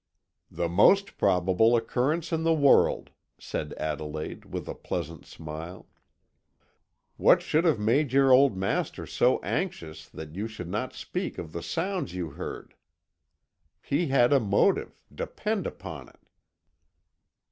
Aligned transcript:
"The 0.49 0.67
most 0.67 1.15
probable 1.19 1.75
occurrence 1.75 2.31
in 2.33 2.41
the 2.41 2.55
world," 2.55 3.11
said 3.39 3.73
Adelaide, 3.73 4.45
with 4.45 4.67
a 4.67 4.73
pleasant 4.73 5.27
smile. 5.27 5.85
"What 7.17 7.43
should 7.43 7.65
have 7.65 7.77
made 7.77 8.11
your 8.11 8.31
old 8.31 8.57
master 8.57 9.05
so 9.05 9.39
anxious 9.43 10.09
that 10.09 10.33
you 10.33 10.47
should 10.47 10.69
not 10.69 10.93
speak 10.95 11.37
of 11.37 11.51
the 11.51 11.61
sounds 11.61 12.15
you 12.15 12.31
heard? 12.31 12.73
He 13.79 14.07
had 14.07 14.33
a 14.33 14.39
motive, 14.39 15.03
depend 15.15 15.67
upon 15.67 16.09
it." 16.09 16.27